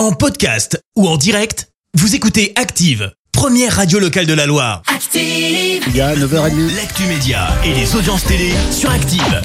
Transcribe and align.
En 0.00 0.12
podcast 0.12 0.82
ou 0.96 1.06
en 1.06 1.18
direct, 1.18 1.68
vous 1.92 2.14
écoutez 2.14 2.54
Active, 2.56 3.12
première 3.32 3.76
radio 3.76 3.98
locale 3.98 4.24
de 4.24 4.32
la 4.32 4.46
Loire. 4.46 4.80
Active. 4.86 5.84
Il 5.88 5.94
y 5.94 6.00
a 6.00 6.16
9h30. 6.16 6.74
L'actu 6.74 7.02
média 7.02 7.48
et 7.66 7.74
les 7.74 7.94
audiences 7.94 8.24
télé 8.24 8.54
sur 8.70 8.90
Active. 8.90 9.42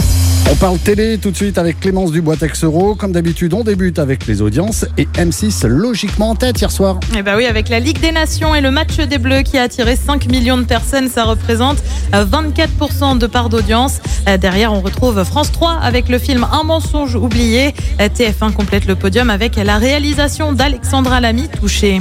On 0.51 0.55
parle 0.55 0.77
télé 0.77 1.17
tout 1.17 1.31
de 1.31 1.35
suite 1.35 1.57
avec 1.57 1.79
Clémence 1.79 2.11
Dubois-Texero. 2.11 2.93
Comme 2.93 3.11
d'habitude, 3.11 3.53
on 3.55 3.63
débute 3.63 3.97
avec 3.97 4.27
les 4.27 4.43
audiences 4.43 4.85
et 4.97 5.05
M6 5.15 5.65
logiquement 5.65 6.29
en 6.29 6.35
tête 6.35 6.61
hier 6.61 6.71
soir. 6.71 6.99
Eh 7.17 7.23
bah 7.23 7.33
oui, 7.35 7.45
avec 7.45 7.67
la 7.67 7.79
Ligue 7.79 7.99
des 7.99 8.11
Nations 8.11 8.53
et 8.53 8.61
le 8.61 8.69
match 8.69 8.97
des 8.97 9.17
Bleus 9.17 9.41
qui 9.41 9.57
a 9.57 9.63
attiré 9.63 9.95
5 9.95 10.27
millions 10.27 10.57
de 10.57 10.63
personnes, 10.63 11.09
ça 11.09 11.23
représente 11.23 11.77
euh, 12.13 12.25
24% 12.25 13.17
de 13.17 13.27
part 13.27 13.49
d'audience. 13.49 13.99
Euh, 14.29 14.37
Derrière, 14.37 14.71
on 14.71 14.81
retrouve 14.81 15.23
France 15.23 15.51
3 15.51 15.79
avec 15.81 16.09
le 16.09 16.19
film 16.19 16.45
Un 16.51 16.63
mensonge 16.63 17.15
oublié. 17.15 17.73
Euh, 17.99 18.07
TF1 18.07 18.53
complète 18.53 18.85
le 18.85 18.95
podium 18.95 19.31
avec 19.31 19.55
la 19.55 19.77
réalisation 19.77 20.53
d'Alexandra 20.53 21.21
Lamy 21.21 21.49
touchée. 21.59 21.97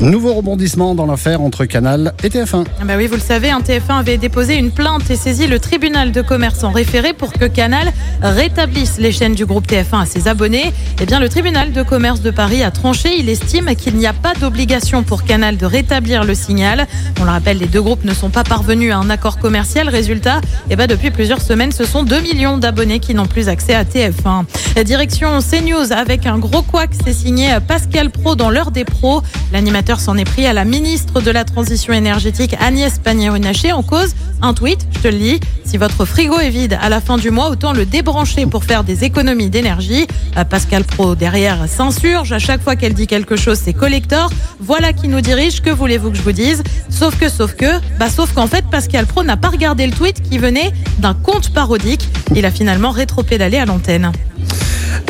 Nouveau 0.00 0.34
rebondissement 0.34 0.94
dans 0.94 1.06
l'affaire 1.06 1.40
entre 1.40 1.64
Canal 1.64 2.12
et 2.22 2.28
TF1. 2.28 2.64
Ah 2.80 2.84
Bah 2.84 2.94
oui, 2.96 3.06
vous 3.06 3.14
le 3.14 3.20
savez, 3.20 3.50
un 3.50 3.60
TF1 3.60 4.00
avait 4.00 4.18
déposé 4.18 4.56
une 4.56 4.70
plainte 4.70 5.08
et 5.10 5.16
saisi 5.16 5.46
le 5.46 5.58
tribunal 5.58 6.12
de 6.12 6.20
commerce 6.20 6.62
en 6.64 6.72
référé 6.72 7.12
pour 7.12 7.32
que 7.32 7.46
Canal 7.46 7.92
rétablisse 8.20 8.98
les 8.98 9.12
chaînes 9.12 9.34
du 9.34 9.46
groupe 9.46 9.66
TF1 9.66 10.02
à 10.02 10.06
ses 10.06 10.28
abonnés. 10.28 10.72
Eh 11.00 11.06
bien, 11.06 11.20
le 11.20 11.28
tribunal 11.28 11.72
de 11.72 11.82
commerce 11.82 12.20
de 12.20 12.30
Paris 12.30 12.62
a 12.62 12.70
tranché. 12.70 13.16
Il 13.18 13.28
estime 13.28 13.74
qu'il 13.76 13.94
n'y 13.94 14.06
a 14.06 14.12
pas 14.12 14.34
d'obligation 14.34 15.04
pour 15.04 15.24
Canal 15.24 15.56
de 15.56 15.64
rétablir 15.64 16.24
le 16.24 16.34
signal. 16.34 16.86
On 17.20 17.24
le 17.24 17.30
rappelle, 17.30 17.58
les 17.58 17.66
deux 17.66 17.82
groupes 17.82 18.04
ne 18.04 18.14
sont 18.14 18.30
pas 18.30 18.44
parvenus 18.44 18.92
à 18.92 18.98
un 18.98 19.08
accord 19.10 19.38
commercial. 19.38 19.88
Résultat, 19.88 20.40
eh 20.70 20.76
ben, 20.76 20.86
depuis 20.86 21.12
plusieurs 21.12 21.40
semaines, 21.40 21.72
ce 21.72 21.84
sont 21.84 22.02
2 22.02 22.20
millions 22.20 22.58
d'abonnés 22.58 22.98
qui 22.98 23.14
n'ont 23.14 23.26
plus 23.26 23.48
accès 23.48 23.74
à 23.74 23.84
TF1. 23.84 24.44
Direction 24.82 25.38
CNews 25.40 25.92
avec 25.92 26.26
un 26.26 26.38
gros 26.38 26.62
couac, 26.62 26.90
c'est 27.04 27.12
signé 27.12 27.56
Pascal 27.66 28.10
Pro 28.10 28.34
dans 28.34 28.50
l'heure 28.50 28.72
des 28.72 28.84
pros. 28.84 29.22
L'animateur 29.52 30.00
s'en 30.00 30.16
est 30.16 30.24
pris 30.24 30.46
à 30.46 30.52
la 30.52 30.64
ministre 30.64 31.20
de 31.20 31.30
la 31.30 31.44
Transition 31.44 31.92
énergétique 31.92 32.56
Agnès 32.60 32.98
Pannier-Runacher 32.98 33.72
en 33.72 33.82
cause 33.82 34.14
un 34.42 34.52
tweet, 34.52 34.86
je 34.92 34.98
te 34.98 35.08
le 35.08 35.16
lis, 35.16 35.40
si 35.64 35.78
votre 35.78 36.04
frigo 36.04 36.38
est 36.38 36.50
vide 36.50 36.78
à 36.82 36.90
la 36.90 37.00
fin 37.00 37.16
du 37.16 37.30
mois, 37.30 37.48
autant 37.48 37.72
le 37.72 37.86
débrancher 37.86 38.44
pour 38.44 38.64
faire 38.64 38.84
des 38.84 39.04
économies 39.04 39.48
d'énergie. 39.48 40.06
Euh, 40.36 40.44
Pascal 40.44 40.84
Pro 40.84 41.14
derrière 41.14 41.66
s'insurge, 41.66 42.32
à 42.32 42.38
chaque 42.38 42.60
fois 42.60 42.76
qu'elle 42.76 42.92
dit 42.92 43.06
quelque 43.06 43.36
chose, 43.36 43.58
c'est 43.62 43.72
collector. 43.72 44.30
Voilà 44.60 44.92
qui 44.92 45.08
nous 45.08 45.22
dirige, 45.22 45.62
que 45.62 45.70
voulez-vous 45.70 46.10
que 46.10 46.16
je 46.16 46.22
vous 46.22 46.32
dise? 46.32 46.62
Sauf 46.90 47.18
que, 47.18 47.30
sauf 47.30 47.54
que, 47.54 47.80
bah 47.98 48.10
sauf 48.10 48.34
qu'en 48.34 48.46
fait 48.46 48.66
Pascal 48.70 49.06
Pro 49.06 49.22
n'a 49.22 49.38
pas 49.38 49.48
regardé 49.48 49.86
le 49.86 49.92
tweet 49.92 50.22
qui 50.28 50.36
venait 50.36 50.72
d'un 50.98 51.14
compte 51.14 51.50
parodique. 51.50 52.06
Il 52.34 52.44
a 52.44 52.50
finalement 52.50 52.90
rétropédalé 52.90 53.56
à 53.56 53.64
l'antenne. 53.64 54.12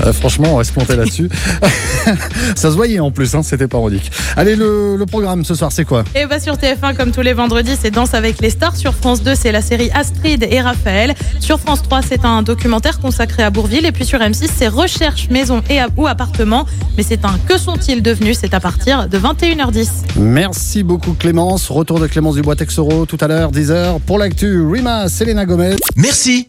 Euh, 0.04 0.12
franchement, 0.12 0.48
on 0.52 0.56
reste 0.56 0.76
monté 0.76 0.96
là-dessus. 0.96 1.28
Ça 2.56 2.70
se 2.70 2.76
voyait 2.76 3.00
en 3.00 3.10
plus, 3.10 3.34
hein, 3.34 3.42
c'était 3.42 3.68
parodique. 3.68 4.10
Allez, 4.36 4.56
le, 4.56 4.96
le 4.96 5.06
programme 5.06 5.44
ce 5.44 5.54
soir, 5.54 5.72
c'est 5.72 5.84
quoi? 5.84 6.04
Et 6.14 6.26
bah 6.26 6.38
sur 6.40 6.54
TF1, 6.54 6.94
comme 6.96 7.10
tous 7.10 7.22
les 7.22 7.32
vendredis, 7.32 7.76
c'est 7.80 7.90
Danse 7.90 8.14
avec 8.14 8.40
les 8.40 8.50
stars. 8.50 8.76
Sur 8.76 8.94
France 8.94 9.22
2, 9.22 9.34
c'est 9.34 9.52
la 9.52 9.62
série 9.62 9.90
Astrid 9.92 10.46
et 10.50 10.60
Raphaël. 10.60 11.14
Sur 11.40 11.58
France 11.58 11.82
3, 11.82 12.02
c'est 12.02 12.24
un 12.24 12.42
documentaire 12.42 13.00
consacré 13.00 13.42
à 13.42 13.50
Bourville. 13.50 13.86
Et 13.86 13.92
puis 13.92 14.04
sur 14.04 14.18
M6, 14.18 14.48
c'est 14.54 14.68
Recherche 14.68 15.28
maison 15.30 15.62
et 15.70 15.78
ou 15.96 16.06
appartement. 16.06 16.66
Mais 16.96 17.02
c'est 17.02 17.24
un 17.24 17.38
Que 17.46 17.58
sont-ils 17.58 18.02
devenus? 18.02 18.38
C'est 18.40 18.54
à 18.54 18.60
partir 18.60 19.08
de 19.08 19.18
21h10. 19.18 19.88
Merci 20.16 20.82
beaucoup 20.82 21.12
Clémence. 21.14 21.70
Retour 21.70 22.00
de 22.00 22.06
Clémence 22.06 22.34
Dubois-Texero 22.36 23.06
tout 23.06 23.18
à 23.20 23.28
l'heure, 23.28 23.52
10h. 23.52 24.00
Pour 24.00 24.18
l'actu, 24.18 24.66
Rima, 24.66 25.08
Selena 25.08 25.44
Gomez. 25.46 25.76
Merci, 25.96 26.48